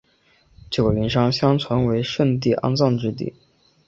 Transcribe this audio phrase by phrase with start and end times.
[0.71, 3.35] 九嶷山相传为舜帝安葬之地。